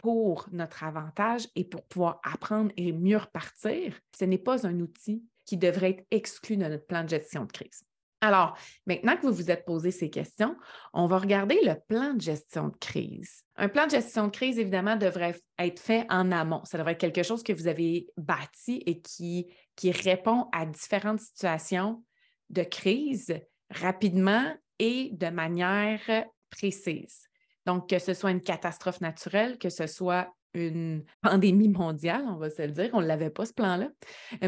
pour 0.00 0.48
notre 0.50 0.82
avantage 0.82 1.46
et 1.54 1.64
pour 1.64 1.84
pouvoir 1.84 2.20
apprendre 2.24 2.72
et 2.76 2.92
mieux 2.92 3.18
repartir, 3.18 3.98
ce 4.18 4.24
n'est 4.24 4.38
pas 4.38 4.66
un 4.66 4.80
outil 4.80 5.22
qui 5.44 5.58
devrait 5.58 5.90
être 5.90 6.06
exclu 6.10 6.56
de 6.56 6.66
notre 6.66 6.86
plan 6.86 7.04
de 7.04 7.10
gestion 7.10 7.44
de 7.44 7.52
crise. 7.52 7.82
Alors, 8.22 8.56
maintenant 8.86 9.16
que 9.16 9.26
vous 9.26 9.32
vous 9.32 9.50
êtes 9.50 9.64
posé 9.64 9.90
ces 9.90 10.10
questions, 10.10 10.56
on 10.92 11.06
va 11.06 11.18
regarder 11.18 11.58
le 11.64 11.74
plan 11.88 12.14
de 12.14 12.20
gestion 12.20 12.68
de 12.68 12.76
crise. 12.76 13.44
Un 13.56 13.68
plan 13.68 13.86
de 13.86 13.92
gestion 13.92 14.26
de 14.26 14.30
crise, 14.30 14.58
évidemment, 14.58 14.96
devrait 14.96 15.36
être 15.58 15.80
fait 15.80 16.06
en 16.10 16.30
amont. 16.30 16.64
Ça 16.64 16.76
devrait 16.76 16.92
être 16.92 17.00
quelque 17.00 17.22
chose 17.22 17.42
que 17.42 17.52
vous 17.52 17.66
avez 17.66 18.08
bâti 18.18 18.82
et 18.86 19.00
qui, 19.00 19.48
qui 19.74 19.90
répond 19.90 20.48
à 20.52 20.66
différentes 20.66 21.20
situations 21.20 22.02
de 22.50 22.62
crise 22.62 23.34
rapidement 23.70 24.54
et 24.78 25.10
de 25.12 25.28
manière 25.28 26.24
précise. 26.50 27.29
Donc, 27.66 27.88
que 27.88 27.98
ce 27.98 28.14
soit 28.14 28.30
une 28.30 28.40
catastrophe 28.40 29.00
naturelle, 29.00 29.58
que 29.58 29.70
ce 29.70 29.86
soit 29.86 30.32
une 30.54 31.04
pandémie 31.22 31.68
mondiale, 31.68 32.24
on 32.28 32.36
va 32.36 32.50
se 32.50 32.62
le 32.62 32.72
dire, 32.72 32.90
on 32.92 33.00
ne 33.00 33.06
l'avait 33.06 33.30
pas 33.30 33.46
ce 33.46 33.52
plan-là, 33.52 33.90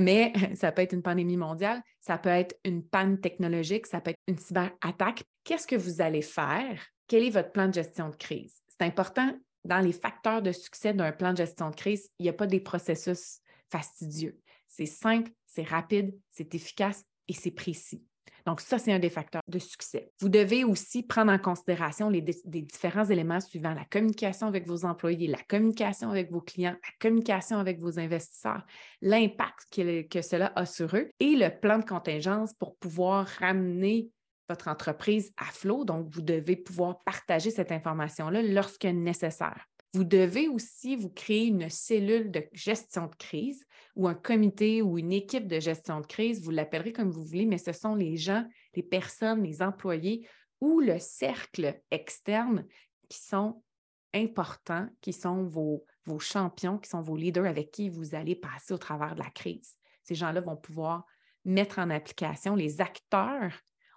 mais 0.01 0.33
ça 0.55 0.73
peut 0.73 0.83
être 0.83 0.93
une 0.93 1.03
pandémie 1.03 1.37
mondiale, 1.37 1.83
ça 2.01 2.19
peut 2.19 2.31
être 2.31 2.57
une 2.65 2.85
panne 2.85 3.21
technologique, 3.21 3.87
ça 3.87 4.01
peut 4.01 4.11
être 4.11 4.21
une 4.27 4.39
cyberattaque. 4.39 5.25
Qu'est-ce 5.45 5.67
que 5.67 5.77
vous 5.77 6.01
allez 6.01 6.23
faire? 6.23 6.85
Quel 7.09 7.25
est 7.25 7.31
votre 7.31 7.53
plan 7.53 7.69
de 7.69 7.75
gestion 7.75 8.09
de 8.09 8.17
crise? 8.17 8.63
C'est 8.69 8.87
important, 8.87 9.33
dans 9.65 9.81
les 9.81 9.93
facteurs 9.93 10.43
de 10.43 10.53
succès 10.53 10.93
d'un 10.93 11.13
plan 11.13 11.33
de 11.33 11.39
gestion 11.39 11.71
de 11.71 11.77
crise, 11.77 12.09
il 12.19 12.25
n'y 12.25 12.29
a 12.29 12.33
pas 12.33 12.47
des 12.47 12.61
processus 12.61 13.39
fastidieux. 13.71 14.39
C'est 14.67 14.87
simple, 14.87 15.31
c'est 15.47 15.63
rapide, 15.63 16.15
c'est 16.31 16.55
efficace 16.55 17.05
et 17.29 17.35
c'est 17.35 17.51
précis. 17.51 18.05
Donc, 18.47 18.61
ça, 18.61 18.79
c'est 18.79 18.93
un 18.93 18.99
des 18.99 19.11
facteurs 19.11 19.43
de 19.49 19.59
succès. 19.59 20.11
Vous 20.21 20.29
devez 20.29 20.64
aussi 20.64 21.02
prendre 21.02 21.33
en 21.33 21.38
considération 21.38 22.09
les, 22.09 22.23
différents 22.23 23.05
éléments 23.05 23.41
suivants, 23.41 23.75
la 23.75 23.85
communication 23.85 24.47
avec 24.47 24.67
vos 24.67 24.85
employés, 24.85 25.29
la 25.29 25.43
communication 25.49 26.11
avec 26.11 26.31
vos 26.31 26.41
clients, 26.41 26.73
la 26.73 26.95
communication 27.00 27.59
avec 27.59 27.79
vos 27.79 27.99
investisseurs, 27.99 28.64
l'impact 29.00 29.69
que, 29.73 30.23
cela 30.23 30.52
a 30.57 30.67
sur 30.67 30.95
eux 30.97 31.09
et 31.21 31.37
le 31.37 31.49
plan 31.49 31.79
de 31.79 31.85
contingence 31.85 32.52
pour 32.55 32.76
pouvoir 32.76 33.26
ramener 33.26 34.11
votre 34.49 34.69
entreprise 34.69 35.33
à 35.37 35.47
flot. 35.47 35.85
Donc, 35.85 36.09
vous 36.11 36.23
devez 36.23 36.57
pouvoir 36.57 36.99
partager 37.05 37.50
cette 37.50 37.73
information-là 37.73 38.43
lorsque 38.43 38.85
nécessaire. 38.85 39.67
Vous 39.95 40.05
devez 40.05 40.49
aussi 40.49 40.97
vous 40.97 41.11
créer 41.11 41.47
une 41.47 41.69
cellule 41.69 42.31
de 42.31 42.49
gestion 42.53 43.09
de 43.09 43.15
crise 43.17 43.67
ou 43.95 44.09
un 44.09 44.15
comité 44.15 44.81
ou 44.81 44.99
une 44.99 45.13
équipe 45.13 45.47
de 45.47 45.61
gestion 45.61 46.01
de 46.01 46.07
crise, 46.07 46.43
vous 46.43 46.51
l'appellerez 46.51 46.93
comme 46.93 47.11
vous 47.11 47.25
voulez, 47.25 47.45
mais 47.45 47.59
ce 47.59 47.73
sont 47.73 47.95
les 47.95 48.17
gens, 48.17 48.47
les 48.75 48.83
personnes, 48.83 49.43
les 49.43 49.61
employés 49.61 50.27
ou 50.61 50.81
le 50.81 50.99
cercle 50.99 51.79
externe 51.91 52.67
qui 53.11 53.21
sont 53.21 53.63
importants, 54.15 54.89
qui 55.03 55.13
sont 55.13 55.45
vos, 55.45 55.85
vos 56.07 56.19
champions, 56.19 56.79
qui 56.79 56.89
sont 56.89 57.03
vos 57.03 57.17
leaders 57.17 57.47
avec 57.47 57.71
qui 57.71 57.91
vous 57.91 58.15
allez 58.15 58.35
passer 58.35 58.73
au 58.73 58.79
travers 58.79 59.15
de 59.15 59.23
la 59.23 59.31
crise. 59.31 59.77
Ces 60.05 60.15
gens-là 60.15 60.41
vont 60.41 60.57
pouvoir 60.57 61.05
mettre 61.45 61.79
en 61.81 61.91
application 61.91 62.55
les 62.55 62.81
acteurs 62.81 63.53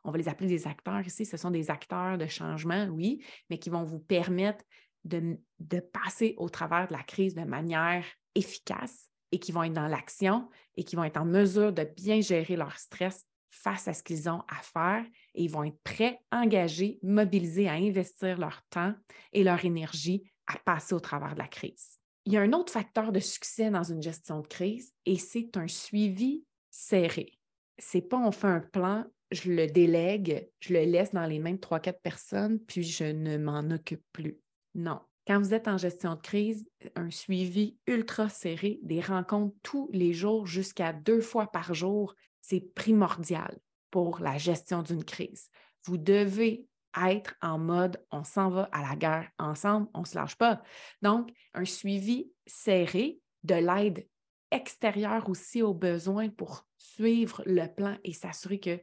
on 0.06 0.12
va 0.12 0.20
les 0.20 0.30
appeler 0.30 0.48
des 0.48 0.68
acteurs 0.68 1.06
ici, 1.06 1.26
ce 1.26 1.36
sont 1.36 1.50
des 1.50 1.72
acteurs 1.72 2.18
de 2.18 2.28
changement, 2.28 2.86
oui, 2.92 3.26
mais 3.50 3.58
qui 3.58 3.72
vont 3.72 3.84
vous 3.84 4.00
permettre 4.00 4.64
de, 5.06 5.80
passer 5.94 6.36
au 6.38 6.50
travers 6.50 6.88
de 6.88 6.94
la 6.94 7.04
crise 7.04 7.36
de 7.36 7.44
manière 7.44 8.06
efficace 8.34 9.10
et 9.32 9.40
qui 9.40 9.52
vont 9.52 9.64
être 9.64 9.74
dans 9.74 9.88
l'action 9.88 10.50
et 10.76 10.84
qui 10.84 10.96
vont 10.96 11.04
être 11.04 11.18
en 11.18 11.26
mesure 11.26 11.72
de 11.72 11.84
bien 11.84 12.22
gérer 12.22 12.56
leur 12.56 12.78
stress 12.78 13.26
face 13.50 13.88
à 13.88 13.94
ce 13.94 14.04
qu'ils 14.04 14.30
ont 14.30 14.44
à 14.50 14.62
faire 14.62 15.06
et 15.34 15.44
ils 15.44 15.52
vont 15.52 15.64
être 15.64 15.80
prêts, 15.84 16.20
engagés, 16.32 17.00
mobilisés 17.02 17.70
à 17.70 17.74
investir 17.74 18.38
leur 18.38 18.62
temps 18.70 18.94
et 19.32 19.44
leur 19.44 19.64
énergie 19.64 20.30
à 20.48 20.58
passer 20.60 20.94
au 20.94 21.00
travers 21.00 21.34
de 21.34 21.40
la 21.40 21.48
crise. 21.48 21.98
Il 22.26 22.34
y 22.34 22.38
a 22.38 22.42
un 22.42 22.54
autre 22.54 22.74
facteur 22.74 23.12
de 23.12 23.20
succès 23.20 23.70
dans 23.70 23.84
une 23.84 24.02
gestion 24.02 24.42
de 24.42 24.48
crise 24.48 24.94
et 25.06 25.18
c'est 25.18 25.56
un 25.58 25.68
suivi 25.68 26.44
serré. 26.70 27.32
C'est 27.78 28.02
pas 28.02 28.18
on 28.18 28.32
fait 28.32 28.48
un 28.48 28.62
plan, 28.62 29.06
je 29.32 29.52
le 29.52 29.68
délègue, 29.68 30.50
je 30.60 30.74
le 30.74 30.84
laisse 30.84 31.14
dans 31.14 31.26
les 31.26 31.40
mains 31.40 31.54
de 31.54 31.60
trois, 31.60 31.80
quatre 31.80 32.02
personnes, 32.02 32.60
puis 32.60 32.84
je 32.84 33.06
ne 33.06 33.38
m'en 33.38 33.70
occupe 33.72 34.04
plus. 34.12 34.40
Non. 34.76 35.00
Quand 35.26 35.40
vous 35.40 35.56
êtes 35.56 35.68
en 35.68 35.78
gestion 35.78 36.16
de 36.16 36.22
crise, 36.22 36.70
un 36.96 37.10
suivi 37.10 37.78
ultra 37.88 38.30
serré, 38.30 38.80
des 38.84 39.02
rencontres 39.02 39.56
tous 39.64 39.90
les 39.92 40.14
jours 40.14 40.46
jusqu'à 40.46 40.94
deux 40.94 41.22
fois 41.22 41.48
par 41.48 41.74
jour, 41.74 42.14
c'est 42.42 42.60
primordial 42.76 43.58
pour 43.90 44.20
la 44.20 44.38
gestion 44.38 44.84
d'une 44.84 45.04
crise. 45.04 45.50
Vous 45.86 45.98
devez 45.98 46.68
être 47.02 47.34
en 47.42 47.58
mode 47.58 48.04
on 48.12 48.24
s'en 48.24 48.50
va 48.50 48.70
à 48.72 48.82
la 48.88 48.96
guerre 48.96 49.32
ensemble, 49.40 49.88
on 49.94 50.02
ne 50.02 50.06
se 50.06 50.16
lâche 50.16 50.36
pas. 50.36 50.62
Donc, 51.02 51.32
un 51.54 51.66
suivi 51.66 52.32
serré, 52.46 53.20
de 53.44 53.56
l'aide 53.56 54.08
extérieure 54.52 55.30
aussi 55.30 55.62
aux 55.62 55.74
besoins 55.74 56.30
pour 56.30 56.68
suivre 56.78 57.44
le 57.46 57.68
plan 57.68 57.98
et 58.04 58.14
s'assurer 58.14 58.60
que 58.60 58.82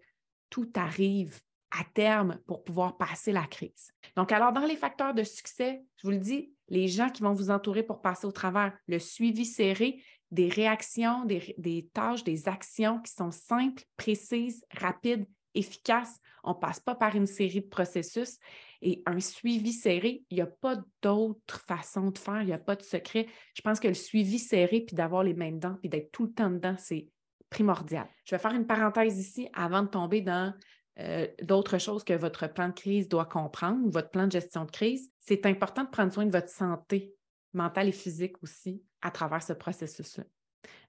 tout 0.50 0.70
arrive 0.74 1.40
à 1.72 1.84
terme 1.94 2.38
pour 2.46 2.64
pouvoir 2.64 2.96
passer 2.98 3.32
la 3.32 3.46
crise. 3.46 3.92
Donc, 4.16 4.30
alors, 4.30 4.52
dans 4.52 4.66
les 4.66 4.76
facteurs 4.76 5.14
de 5.14 5.22
succès, 5.22 5.82
je 5.96 6.06
vous 6.06 6.12
le 6.12 6.18
dis, 6.18 6.52
les 6.68 6.86
gens 6.86 7.08
qui 7.08 7.22
vont 7.22 7.32
vous 7.32 7.50
entourer 7.50 7.82
pour 7.82 8.02
passer 8.02 8.26
au 8.26 8.32
travers, 8.32 8.76
le 8.86 8.98
suivi 8.98 9.46
serré, 9.46 10.02
des 10.30 10.48
réactions, 10.48 11.24
des, 11.24 11.90
tâches, 11.92 12.24
des 12.24 12.48
actions 12.48 13.00
qui 13.00 13.12
sont 13.12 13.30
simples, 13.30 13.82
précises, 13.96 14.64
rapides, 14.70 15.26
efficaces. 15.54 16.18
On 16.44 16.50
ne 16.50 16.58
passe 16.58 16.80
pas 16.80 16.94
par 16.94 17.14
une 17.14 17.26
série 17.26 17.60
de 17.60 17.68
processus 17.68 18.38
et 18.80 19.02
un 19.06 19.20
suivi 19.20 19.72
serré, 19.72 20.24
il 20.30 20.36
n'y 20.36 20.40
a 20.40 20.46
pas 20.46 20.76
d'autre 21.02 21.60
façon 21.60 22.10
de 22.10 22.18
faire, 22.18 22.42
il 22.42 22.46
n'y 22.46 22.52
a 22.52 22.58
pas 22.58 22.74
de 22.74 22.82
secret. 22.82 23.28
Je 23.54 23.62
pense 23.62 23.78
que 23.78 23.88
le 23.88 23.94
suivi 23.94 24.38
serré, 24.38 24.80
puis 24.80 24.96
d'avoir 24.96 25.22
les 25.22 25.34
mains 25.34 25.52
dedans, 25.52 25.76
puis 25.80 25.88
d'être 25.88 26.10
tout 26.10 26.24
le 26.24 26.32
temps 26.32 26.50
dedans, 26.50 26.74
c'est 26.78 27.08
primordial. 27.48 28.08
Je 28.24 28.34
vais 28.34 28.40
faire 28.40 28.54
une 28.54 28.66
parenthèse 28.66 29.18
ici 29.18 29.48
avant 29.52 29.82
de 29.82 29.88
tomber 29.88 30.22
dans 30.22 30.52
euh, 30.98 31.26
d'autres 31.42 31.78
choses 31.78 32.04
que 32.04 32.12
votre 32.12 32.52
plan 32.52 32.68
de 32.68 32.74
crise 32.74 33.08
doit 33.08 33.24
comprendre, 33.24 33.88
votre 33.90 34.10
plan 34.10 34.26
de 34.26 34.32
gestion 34.32 34.64
de 34.64 34.70
crise. 34.70 35.10
C'est 35.20 35.46
important 35.46 35.84
de 35.84 35.90
prendre 35.90 36.12
soin 36.12 36.26
de 36.26 36.32
votre 36.32 36.50
santé 36.50 37.14
mentale 37.54 37.88
et 37.88 37.92
physique 37.92 38.42
aussi 38.42 38.82
à 39.00 39.10
travers 39.10 39.42
ce 39.42 39.52
processus-là. 39.52 40.24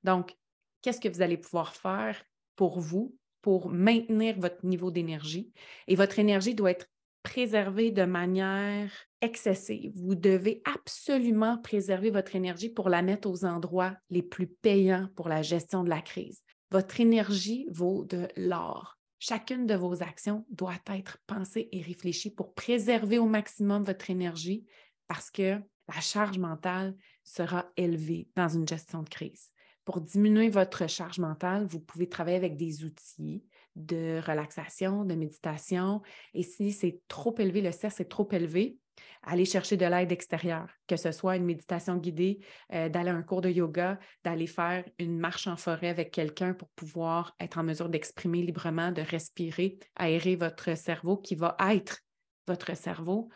Donc, 0.04 0.36
qu'est-ce 0.82 1.00
que 1.00 1.10
vous 1.10 1.22
allez 1.22 1.38
pouvoir 1.38 1.76
faire 1.76 2.24
pour 2.56 2.80
vous 2.80 3.16
pour 3.42 3.70
maintenir 3.70 4.40
votre 4.40 4.66
niveau 4.66 4.92
d'énergie? 4.92 5.52
Et 5.88 5.96
votre 5.96 6.20
énergie 6.20 6.56
doit 6.56 6.72
être 6.72 6.88
préservée 7.24 7.92
de 7.92 8.04
manière 8.04 8.92
excessive. 9.22 9.94
Vous 9.96 10.16
devez 10.16 10.62
absolument 10.66 11.58
préserver 11.58 12.12
votre 12.12 12.36
énergie 12.36 12.70
pour 12.70 12.90
la 12.90 13.02
mettre 13.02 13.30
aux 13.30 13.46
endroits 13.46 13.96
les 14.10 14.22
plus 14.22 14.48
payants 14.48 15.08
pour 15.16 15.30
la 15.30 15.42
gestion 15.42 15.84
de 15.84 15.90
la 15.90 16.02
crise. 16.02 16.44
Votre 16.72 17.00
énergie 17.00 17.66
vaut 17.72 18.04
de 18.04 18.28
l'or. 18.36 18.98
Chacune 19.26 19.66
de 19.66 19.76
vos 19.76 20.04
actions 20.04 20.46
doit 20.50 20.82
être 20.88 21.18
pensée 21.28 21.70
et 21.72 21.82
réfléchie 21.82 22.30
pour 22.30 22.54
préserver 22.54 23.20
au 23.20 23.26
maximum 23.26 23.82
votre 23.82 24.10
énergie 24.10 24.66
parce 25.08 25.32
que 25.32 25.62
la 25.88 26.02
charge 26.02 26.38
mentale 26.38 26.94
sera 27.24 27.72
élevée 27.78 28.28
dans 28.36 28.50
une 28.50 28.68
gestion 28.68 29.02
de 29.02 29.08
crise. 29.08 29.54
Pour 29.86 30.02
diminuer 30.02 30.50
votre 30.50 30.90
charge 30.90 31.20
mentale, 31.20 31.66
vous 31.68 31.80
pouvez 31.80 32.10
travailler 32.10 32.36
avec 32.36 32.58
des 32.58 32.84
outils 32.84 33.46
de 33.78 34.20
relaxation, 34.28 35.06
de 35.06 35.16
méditation. 35.16 36.02
Et 36.34 36.44
si 36.44 36.74
c'est 36.74 37.00
trop 37.08 37.34
élevé, 37.38 37.62
le 37.62 37.72
stress 37.72 38.02
est 38.02 38.10
trop 38.10 38.28
élevé, 38.34 38.78
aller 39.24 39.46
chercher 39.46 39.78
de 39.78 39.86
l'aide 39.86 40.12
extérieure, 40.12 40.70
que 40.88 40.98
ce 40.98 41.12
soit 41.12 41.38
une 41.38 41.46
méditation 41.46 41.98
guidée, 41.98 42.40
euh, 42.74 42.90
d'aller 42.90 43.10
à 43.10 43.16
un 43.16 43.24
cours 43.24 43.42
de 43.42 43.50
yoga, 43.50 44.00
d'aller 44.24 44.48
faire 44.48 44.84
une 45.00 45.18
marche 45.18 45.48
en 45.48 45.56
forêt 45.56 45.90
avec 45.90 46.12
quelqu'un 46.12 46.54
pour 46.54 46.70
pouvoir 46.70 47.36
être 47.40 47.58
en 47.58 47.64
mesure 47.64 47.90
d'exprimer 47.90 48.42
librement, 48.42 48.92
de 48.92 49.02
respirer, 49.02 49.78
aérer 49.96 50.36
votre 50.36 50.76
cerveau 50.78 51.18
qui 51.18 51.36
va 51.36 51.56
être 51.72 52.00
votre 52.48 52.76
cerveau, 52.76 53.30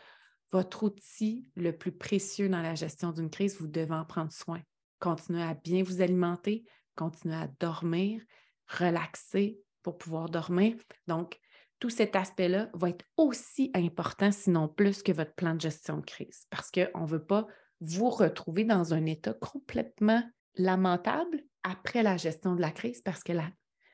votre 0.52 0.84
outil 0.84 1.48
le 1.54 1.76
plus 1.76 1.92
précieux 1.92 2.48
dans 2.48 2.62
la 2.62 2.74
gestion 2.74 3.12
d'une 3.12 3.30
crise, 3.30 3.58
vous 3.58 3.66
devez 3.68 3.94
en 3.94 4.04
prendre 4.04 4.32
soin. 4.32 4.60
Continuez 4.98 5.42
à 5.42 5.54
bien 5.54 5.82
vous 5.82 6.00
alimenter, 6.00 6.64
continuez 6.94 7.36
à 7.36 7.48
dormir, 7.60 8.20
relaxer 8.66 9.60
pour 9.82 9.98
pouvoir 9.98 10.28
dormir. 10.28 10.74
Donc, 11.06 11.38
tout 11.78 11.90
cet 11.90 12.16
aspect-là 12.16 12.70
va 12.74 12.90
être 12.90 13.04
aussi 13.16 13.70
important, 13.74 14.32
sinon 14.32 14.68
plus, 14.68 15.02
que 15.02 15.12
votre 15.12 15.34
plan 15.34 15.54
de 15.54 15.60
gestion 15.60 15.98
de 15.98 16.04
crise, 16.04 16.46
parce 16.50 16.70
qu'on 16.70 17.02
ne 17.02 17.06
veut 17.06 17.24
pas 17.24 17.46
vous 17.80 18.10
retrouver 18.10 18.64
dans 18.64 18.94
un 18.94 19.06
état 19.06 19.34
complètement 19.34 20.22
lamentable 20.56 21.42
après 21.62 22.02
la 22.02 22.16
gestion 22.16 22.54
de 22.54 22.60
la 22.60 22.70
crise, 22.70 23.00
parce 23.02 23.22
que 23.22 23.32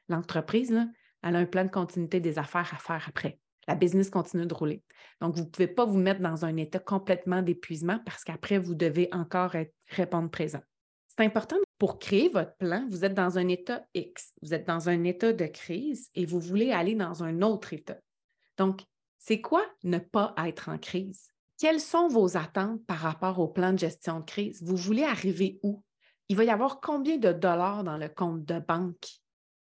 l'entreprise, 0.09 0.75
elle 1.23 1.37
a 1.37 1.39
un 1.39 1.47
plan 1.47 1.65
de 1.65 1.71
continuité 1.71 2.21
des 2.21 2.39
affaires 2.39 2.73
à 2.73 2.79
faire 2.79 3.05
après. 3.09 3.39
La 3.67 3.75
business 3.75 4.11
continue 4.11 4.47
de 4.47 4.55
rouler. 4.55 4.83
Donc, 5.21 5.37
vous 5.37 5.45
ne 5.45 5.49
pouvez 5.49 5.69
pas 5.69 5.87
vous 5.87 5.99
mettre 5.99 6.21
dans 6.21 6.45
un 6.45 6.57
état 6.57 6.79
complètement 6.79 7.41
d'épuisement 7.41 7.99
parce 8.05 8.23
qu'après, 8.23 8.59
vous 8.59 8.75
devez 8.75 9.09
encore 9.13 9.53
répondre 9.89 10.31
présent. 10.31 10.61
C'est 11.09 11.25
important 11.25 11.57
pour 11.85 11.99
créer 11.99 12.31
votre 12.31 12.57
plan, 12.57 12.87
vous 12.89 13.05
êtes 13.05 13.13
dans 13.13 13.37
un 13.37 13.47
état 13.49 13.85
X, 13.93 14.33
vous 14.41 14.55
êtes 14.55 14.67
dans 14.67 14.89
un 14.89 15.05
état 15.05 15.35
de 15.35 15.45
crise 15.45 16.09
et 16.15 16.25
vous 16.25 16.41
voulez 16.41 16.73
aller 16.73 16.95
dans 16.95 17.23
un 17.23 17.43
autre 17.43 17.75
état. 17.75 17.99
Donc, 18.57 18.81
c'est 19.19 19.43
quoi 19.43 19.63
ne 19.83 19.99
pas 19.99 20.35
être 20.47 20.71
en 20.71 20.79
crise? 20.79 21.29
Quelles 21.59 21.83
sont 21.83 22.09
vos 22.09 22.39
attentes 22.39 22.83
par 22.87 22.97
rapport 22.97 23.39
au 23.39 23.49
plan 23.49 23.75
de 23.75 23.79
gestion 23.79 24.21
de 24.21 24.25
crise? 24.25 24.63
Vous 24.63 24.77
voulez 24.77 25.03
arriver 25.03 25.61
où? 25.63 25.85
Il 26.31 26.39
va 26.39 26.45
y 26.45 26.49
avoir 26.49 26.81
combien 26.81 27.19
de 27.19 27.33
dollars 27.33 27.85
dans 27.85 27.99
le 27.99 28.09
compte 28.09 28.47
de 28.47 28.61
banque 28.61 29.07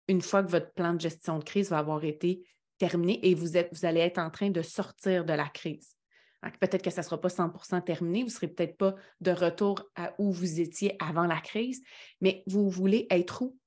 une 0.08 0.22
fois 0.22 0.44
que 0.44 0.52
votre 0.52 0.74
plan 0.74 0.94
de 0.94 1.02
gestion 1.02 1.40
de 1.40 1.44
crise 1.44 1.72
va 1.72 1.80
avoir 1.80 2.04
été 2.04 2.44
terminé 2.78 3.20
et 3.28 3.34
vous, 3.34 3.48
vous 3.72 3.86
allez 3.86 4.02
être 4.02 4.20
en 4.20 4.30
train 4.30 4.52
de 4.52 4.62
sortir 4.62 5.26
de 5.26 5.34
la 5.34 5.50
crise? 5.50 5.96
Peut-être 6.60 6.82
que 6.82 6.90
ça 6.90 7.02
ne 7.02 7.06
sera 7.06 7.22
pas 7.22 7.30
100% 7.30 7.84
terminé, 7.84 8.22
vous 8.22 8.30
ne 8.30 8.32
serez 8.32 8.48
peut-être 8.48 8.78
pas 8.78 8.96
de 9.20 9.32
retour 9.32 9.84
à 9.96 10.14
où 10.18 10.32
vous 10.32 10.60
étiez 10.60 10.96
avant 11.00 11.26
la 11.26 11.40
crise, 11.40 11.84
mais 12.20 12.44
vous 12.48 12.70
voulez 12.70 13.06
être 13.12 13.44
où? 13.44 13.58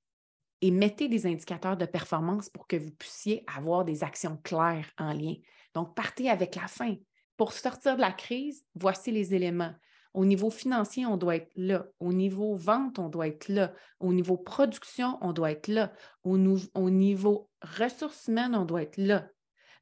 Et 0.61 0.71
mettez 0.71 1.09
des 1.09 1.26
indicateurs 1.26 1.76
de 1.76 1.85
performance 1.85 2.49
pour 2.49 2.66
que 2.66 2.76
vous 2.76 2.90
puissiez 2.90 3.45
avoir 3.54 3.85
des 3.85 4.02
actions 4.02 4.38
claires 4.43 4.90
en 4.99 5.12
lien. 5.12 5.35
Donc, 5.75 5.95
partez 5.95 6.31
avec 6.31 6.57
la 6.57 6.66
fin. 6.66 6.97
Pour 7.37 7.52
sortir 7.52 7.97
de 7.97 8.00
la 8.00 8.12
crise, 8.12 8.64
voici 8.75 9.12
les 9.12 9.35
éléments. 9.35 9.75
Au 10.14 10.25
niveau 10.25 10.49
financier, 10.49 11.04
on 11.07 11.16
doit 11.16 11.37
être 11.37 11.50
là. 11.57 11.87
Au 11.99 12.12
niveau 12.12 12.54
vente, 12.54 12.99
on 12.99 13.09
doit 13.09 13.26
être 13.26 13.49
là. 13.49 13.73
Au 13.99 14.12
niveau 14.12 14.37
production, 14.37 15.19
on 15.21 15.33
doit 15.33 15.50
être 15.50 15.69
là. 15.69 15.93
Au, 16.23 16.38
au 16.75 16.90
niveau 16.90 17.50
ressources 17.61 18.28
humaines, 18.28 18.54
on 18.54 18.64
doit 18.64 18.83
être 18.83 18.97
là. 18.97 19.28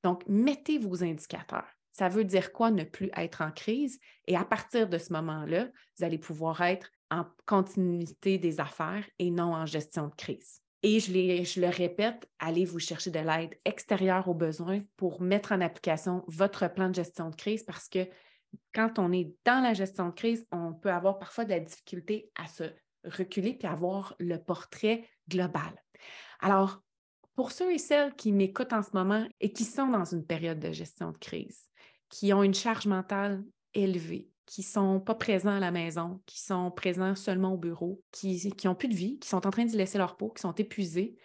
Donc, 0.02 0.24
mettez 0.26 0.78
vos 0.78 1.04
indicateurs. 1.04 1.68
Ça 1.92 2.08
veut 2.08 2.24
dire 2.24 2.52
quoi 2.52 2.70
ne 2.70 2.84
plus 2.84 3.10
être 3.16 3.42
en 3.42 3.50
crise? 3.50 3.98
Et 4.26 4.36
à 4.36 4.44
partir 4.44 4.88
de 4.88 4.98
ce 4.98 5.12
moment-là, 5.12 5.68
vous 5.96 6.04
allez 6.04 6.18
pouvoir 6.18 6.60
être 6.62 6.90
en 7.10 7.26
continuité 7.46 8.38
des 8.38 8.60
affaires 8.60 9.04
et 9.18 9.30
non 9.30 9.54
en 9.54 9.66
gestion 9.66 10.08
de 10.08 10.14
crise. 10.14 10.62
Et 10.82 10.98
je, 10.98 11.60
le 11.60 11.68
répète, 11.68 12.28
allez 12.40 12.64
vous 12.64 12.80
chercher 12.80 13.10
de 13.10 13.20
l'aide 13.20 13.56
extérieure 13.64 14.26
aux 14.28 14.34
besoins 14.34 14.82
pour 14.96 15.20
mettre 15.20 15.52
en 15.52 15.60
application 15.60 16.24
votre 16.26 16.72
plan 16.72 16.88
de 16.88 16.94
gestion 16.94 17.30
de 17.30 17.36
crise 17.36 17.62
parce 17.62 17.88
que 17.88 18.08
quand 18.74 18.98
on 18.98 19.12
est 19.12 19.32
dans 19.44 19.62
la 19.62 19.74
gestion 19.74 20.08
de 20.08 20.14
crise, 20.14 20.44
on 20.50 20.72
peut 20.72 20.90
avoir 20.90 21.18
parfois 21.18 21.44
de 21.44 21.50
la 21.50 21.60
difficulté 21.60 22.30
à 22.34 22.48
se 22.48 22.64
reculer 23.04 23.54
puis 23.54 23.68
avoir 23.68 24.16
le 24.18 24.38
portrait 24.38 25.08
global. 25.28 25.72
Alors, 26.40 26.82
pour 27.34 27.52
ceux 27.52 27.72
et 27.72 27.78
celles 27.78 28.14
qui 28.14 28.32
m'écoutent 28.32 28.72
en 28.72 28.82
ce 28.82 28.90
moment 28.92 29.26
et 29.40 29.52
qui 29.52 29.64
sont 29.64 29.88
dans 29.88 30.04
une 30.04 30.24
période 30.24 30.58
de 30.58 30.72
gestion 30.72 31.12
de 31.12 31.18
crise, 31.18 31.68
qui 32.08 32.32
ont 32.32 32.42
une 32.42 32.54
charge 32.54 32.86
mentale 32.86 33.42
élevée, 33.74 34.28
qui 34.46 34.60
ne 34.60 34.66
sont 34.66 35.00
pas 35.00 35.14
présents 35.14 35.56
à 35.56 35.60
la 35.60 35.70
maison, 35.70 36.20
qui 36.26 36.40
sont 36.40 36.70
présents 36.70 37.14
seulement 37.14 37.54
au 37.54 37.56
bureau, 37.56 38.02
qui 38.10 38.52
n'ont 38.64 38.74
plus 38.74 38.88
de 38.88 38.94
vie, 38.94 39.18
qui 39.18 39.28
sont 39.28 39.46
en 39.46 39.50
train 39.50 39.64
de 39.64 39.76
laisser 39.76 39.98
leur 39.98 40.16
peau, 40.16 40.30
qui 40.30 40.42
sont 40.42 40.54
épuisés, 40.54 41.16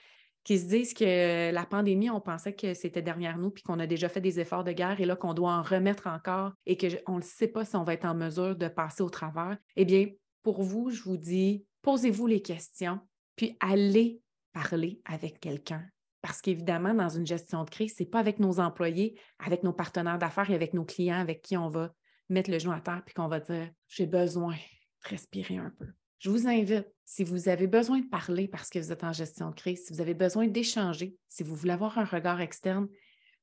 qui 0.46 0.58
se 0.58 0.68
disent 0.68 0.94
que 0.94 1.52
la 1.52 1.66
pandémie, 1.66 2.10
on 2.10 2.22
pensait 2.22 2.54
que 2.54 2.74
c'était 2.74 3.02
derrière 3.02 3.38
nous, 3.38 3.50
puis 3.50 3.64
qu'on 3.64 3.80
a 3.80 3.88
déjà 3.88 4.08
fait 4.08 4.22
des 4.22 4.40
efforts 4.40 4.64
de 4.64 4.72
guerre 4.72 5.02
et 5.02 5.06
là 5.06 5.18
qu'on 5.18 5.34
doit 5.34 5.52
en 5.52 5.62
remettre 5.62 6.08
encore 6.08 6.54
et 6.66 6.78
qu'on 6.78 7.18
ne 7.18 7.22
sait 7.22 7.50
pas 7.50 7.66
si 7.66 7.76
on 7.76 7.84
va 7.84 7.94
être 7.94 8.06
en 8.06 8.16
mesure 8.16 8.56
de 8.56 8.70
passer 8.70 9.04
au 9.04 9.10
travers. 9.10 9.58
Eh 9.76 9.84
bien, 9.84 10.08
pour 10.44 10.64
vous, 10.64 10.90
je 10.90 11.04
vous 11.04 11.18
dis, 11.18 11.66
posez-vous 11.82 12.28
les 12.28 12.42
questions, 12.42 13.02
puis 13.36 13.58
allez 13.60 14.22
parler 14.54 15.02
avec 15.04 15.42
quelqu'un 15.42 15.84
parce 16.28 16.42
qu'évidemment, 16.42 16.94
dans 16.94 17.08
une 17.08 17.26
gestion 17.26 17.64
de 17.64 17.70
crise, 17.70 17.96
ce 17.96 18.04
n'est 18.04 18.10
pas 18.10 18.20
avec 18.20 18.40
nos 18.40 18.60
employés, 18.60 19.18
avec 19.40 19.64
nos 19.64 19.72
partenaires 19.72 20.20
d'affaires 20.20 20.52
et 20.52 20.56
avec 20.56 20.74
nos 20.74 20.84
clients 20.84 21.22
avec 21.22 21.42
qui 21.42 21.56
on 21.56 21.70
va 21.70 21.94
mettre 22.28 22.52
le 22.52 22.60
genou 22.60 22.74
à 22.74 22.82
terre 22.82 23.02
puis 23.06 23.14
qu'on 23.14 23.30
va 23.30 23.40
dire 23.40 23.72
j'ai 23.88 24.06
besoin 24.06 24.52
de 24.52 25.10
respirer 25.10 25.56
un 25.56 25.72
peu. 25.80 25.86
Je 26.20 26.30
vous 26.30 26.46
invite, 26.46 26.86
si 27.06 27.24
vous 27.24 27.48
avez 27.48 27.66
besoin 27.68 28.02
de 28.02 28.10
parler 28.10 28.50
parce 28.50 28.70
que 28.70 28.78
vous 28.78 28.92
êtes 28.92 29.06
en 29.06 29.14
gestion 29.14 29.52
de 29.52 29.56
crise, 29.56 29.86
si 29.86 29.94
vous 29.94 30.02
avez 30.02 30.16
besoin 30.16 30.48
d'échanger, 30.48 31.16
si 31.30 31.44
vous 31.44 31.56
voulez 31.56 31.72
avoir 31.72 31.98
un 31.98 32.04
regard 32.04 32.42
externe, 32.42 32.90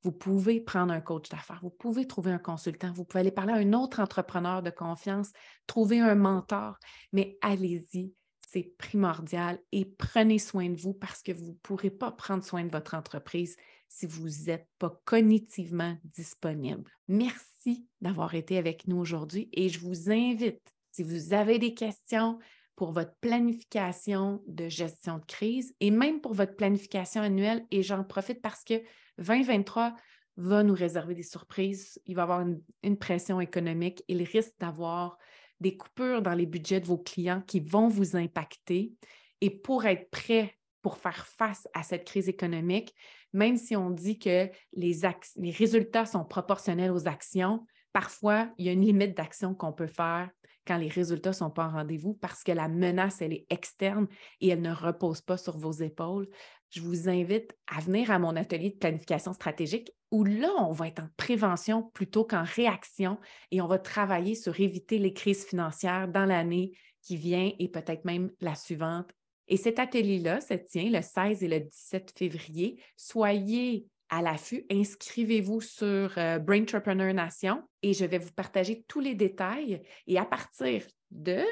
vous 0.02 0.12
pouvez 0.12 0.60
prendre 0.60 0.92
un 0.92 1.00
coach 1.00 1.30
d'affaires, 1.30 1.60
vous 1.62 1.70
pouvez 1.70 2.06
trouver 2.06 2.32
un 2.32 2.38
consultant, 2.38 2.92
vous 2.92 3.06
pouvez 3.06 3.20
aller 3.20 3.30
parler 3.30 3.54
à 3.54 3.56
un 3.56 3.72
autre 3.72 4.00
entrepreneur 4.00 4.62
de 4.62 4.68
confiance, 4.68 5.30
trouver 5.66 6.00
un 6.00 6.16
mentor, 6.16 6.76
mais 7.12 7.38
allez-y, 7.40 8.12
c'est 8.54 8.72
primordial 8.78 9.58
et 9.72 9.84
prenez 9.84 10.38
soin 10.38 10.70
de 10.70 10.76
vous 10.76 10.94
parce 10.94 11.22
que 11.22 11.32
vous 11.32 11.48
ne 11.48 11.56
pourrez 11.64 11.90
pas 11.90 12.12
prendre 12.12 12.44
soin 12.44 12.62
de 12.62 12.70
votre 12.70 12.94
entreprise 12.94 13.56
si 13.88 14.06
vous 14.06 14.28
n'êtes 14.46 14.68
pas 14.78 14.96
cognitivement 15.04 15.96
disponible. 16.04 16.88
Merci 17.08 17.88
d'avoir 18.00 18.36
été 18.36 18.56
avec 18.56 18.86
nous 18.86 18.96
aujourd'hui 18.96 19.48
et 19.52 19.68
je 19.68 19.80
vous 19.80 20.08
invite, 20.08 20.62
si 20.92 21.02
vous 21.02 21.32
avez 21.32 21.58
des 21.58 21.74
questions, 21.74 22.38
pour 22.76 22.92
votre 22.92 23.16
planification 23.20 24.40
de 24.46 24.68
gestion 24.68 25.18
de 25.18 25.24
crise 25.24 25.74
et 25.80 25.90
même 25.90 26.20
pour 26.20 26.34
votre 26.34 26.54
planification 26.54 27.22
annuelle. 27.22 27.66
Et 27.72 27.82
j'en 27.82 28.04
profite 28.04 28.40
parce 28.40 28.62
que 28.62 28.74
2023 29.18 29.96
va 30.36 30.62
nous 30.62 30.74
réserver 30.74 31.14
des 31.14 31.22
surprises. 31.24 32.00
Il 32.06 32.14
va 32.14 32.22
y 32.22 32.24
avoir 32.24 32.46
une, 32.82 32.98
pression 32.98 33.40
économique. 33.40 34.04
Il 34.06 34.22
risque 34.22 34.54
d'avoir 34.60 35.18
des 35.64 35.76
coupures 35.76 36.22
dans 36.22 36.34
les 36.34 36.46
budgets 36.46 36.80
de 36.80 36.86
vos 36.86 36.98
clients 36.98 37.42
qui 37.46 37.58
vont 37.58 37.88
vous 37.88 38.16
impacter. 38.16 38.92
Et 39.40 39.50
pour 39.50 39.86
être 39.86 40.10
prêt 40.10 40.54
pour 40.82 40.98
faire 40.98 41.26
face 41.26 41.66
à 41.72 41.82
cette 41.82 42.04
crise 42.04 42.28
économique, 42.28 42.94
même 43.32 43.56
si 43.56 43.74
on 43.74 43.88
dit 43.88 44.18
que 44.18 44.50
les, 44.74 45.50
résultats 45.50 46.04
sont 46.04 46.26
proportionnels 46.26 46.90
aux 46.90 47.08
actions, 47.08 47.66
parfois, 47.94 48.50
il 48.58 48.66
y 48.66 48.68
a 48.68 48.72
une 48.72 48.84
limite 48.84 49.16
d'action 49.16 49.54
qu'on 49.54 49.72
peut 49.72 49.86
faire 49.86 50.28
quand 50.66 50.76
les 50.76 50.88
résultats 50.88 51.30
ne 51.30 51.34
sont 51.34 51.50
pas 51.50 51.64
en 51.64 51.70
rendez-vous 51.70 52.12
parce 52.12 52.42
que 52.42 52.52
la 52.52 52.68
menace, 52.68 53.22
elle 53.22 53.32
est 53.32 53.46
externe 53.48 54.08
et 54.42 54.48
elle 54.48 54.60
ne 54.60 54.74
repose 54.74 55.22
pas 55.22 55.38
sur 55.38 55.56
vos 55.56 55.72
épaules. 55.72 56.28
Je 56.68 56.82
vous 56.82 57.08
invite 57.08 57.56
à 57.66 57.80
venir 57.80 58.10
à 58.10 58.18
mon 58.18 58.36
atelier 58.36 58.70
de 58.70 58.76
planification 58.76 59.32
stratégique 59.32 59.90
où 60.14 60.22
là, 60.22 60.52
on 60.60 60.70
va 60.70 60.86
être 60.86 61.00
en 61.00 61.08
prévention 61.16 61.82
plutôt 61.82 62.24
qu'en 62.24 62.44
réaction 62.44 63.18
et 63.50 63.60
on 63.60 63.66
va 63.66 63.80
travailler 63.80 64.36
sur 64.36 64.60
éviter 64.60 64.98
les 64.98 65.12
crises 65.12 65.44
financières 65.44 66.06
dans 66.06 66.24
l'année 66.24 66.70
qui 67.02 67.16
vient 67.16 67.50
et 67.58 67.68
peut-être 67.68 68.04
même 68.04 68.30
la 68.40 68.54
suivante. 68.54 69.10
Et 69.48 69.56
cet 69.56 69.80
atelier-là 69.80 70.40
se 70.40 70.54
tient 70.54 70.88
le 70.88 71.02
16 71.02 71.42
et 71.42 71.48
le 71.48 71.60
17 71.60 72.14
février. 72.16 72.80
Soyez 72.96 73.88
à 74.08 74.22
l'affût, 74.22 74.64
inscrivez-vous 74.70 75.60
sur 75.60 76.16
euh, 76.16 76.38
Braintrepreneur 76.38 77.12
Nation 77.12 77.64
et 77.82 77.92
je 77.92 78.04
vais 78.04 78.18
vous 78.18 78.32
partager 78.32 78.84
tous 78.86 79.00
les 79.00 79.16
détails. 79.16 79.82
Et 80.06 80.16
à 80.16 80.24
partir 80.24 80.84
de 81.10 81.42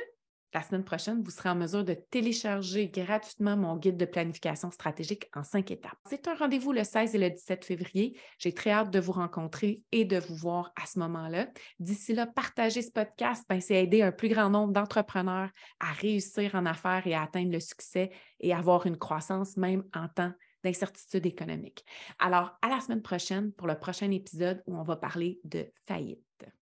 la 0.54 0.62
semaine 0.62 0.84
prochaine, 0.84 1.22
vous 1.22 1.30
serez 1.30 1.48
en 1.48 1.54
mesure 1.54 1.84
de 1.84 1.94
télécharger 1.94 2.88
gratuitement 2.88 3.56
mon 3.56 3.76
guide 3.76 3.96
de 3.96 4.04
planification 4.04 4.70
stratégique 4.70 5.28
en 5.34 5.42
cinq 5.42 5.70
étapes. 5.70 5.98
C'est 6.08 6.28
un 6.28 6.34
rendez-vous 6.34 6.72
le 6.72 6.84
16 6.84 7.14
et 7.14 7.18
le 7.18 7.30
17 7.30 7.64
février. 7.64 8.18
J'ai 8.38 8.52
très 8.52 8.70
hâte 8.70 8.90
de 8.90 9.00
vous 9.00 9.12
rencontrer 9.12 9.82
et 9.92 10.04
de 10.04 10.18
vous 10.18 10.36
voir 10.36 10.72
à 10.80 10.86
ce 10.86 10.98
moment-là. 10.98 11.48
D'ici 11.78 12.12
là, 12.12 12.26
partagez 12.26 12.82
ce 12.82 12.90
podcast, 12.90 13.44
ben, 13.48 13.60
c'est 13.60 13.82
aider 13.82 14.02
un 14.02 14.12
plus 14.12 14.28
grand 14.28 14.50
nombre 14.50 14.72
d'entrepreneurs 14.72 15.50
à 15.80 15.92
réussir 15.92 16.54
en 16.54 16.66
affaires 16.66 17.06
et 17.06 17.14
à 17.14 17.22
atteindre 17.22 17.52
le 17.52 17.60
succès 17.60 18.10
et 18.40 18.52
avoir 18.52 18.86
une 18.86 18.98
croissance 18.98 19.56
même 19.56 19.84
en 19.94 20.08
temps 20.08 20.32
d'incertitude 20.64 21.26
économique. 21.26 21.84
Alors, 22.18 22.52
à 22.62 22.68
la 22.68 22.80
semaine 22.80 23.02
prochaine 23.02 23.52
pour 23.52 23.66
le 23.66 23.78
prochain 23.78 24.10
épisode 24.10 24.62
où 24.66 24.76
on 24.76 24.82
va 24.82 24.96
parler 24.96 25.40
de 25.44 25.66
faillite. 25.86 26.22